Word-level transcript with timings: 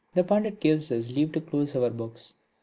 The 0.15 0.23
Pandit 0.23 0.59
gives 0.59 0.91
us 0.91 1.11
leave 1.11 1.31
to 1.33 1.41
close 1.41 1.75
our 1.75 1.91
books. 1.91 2.33